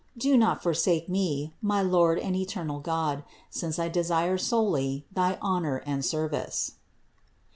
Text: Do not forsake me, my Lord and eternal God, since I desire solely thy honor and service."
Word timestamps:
Do 0.17 0.35
not 0.35 0.63
forsake 0.63 1.07
me, 1.09 1.53
my 1.61 1.83
Lord 1.83 2.17
and 2.17 2.35
eternal 2.35 2.79
God, 2.79 3.23
since 3.51 3.77
I 3.77 3.87
desire 3.87 4.35
solely 4.35 5.05
thy 5.13 5.37
honor 5.43 5.83
and 5.85 6.03
service." 6.03 6.71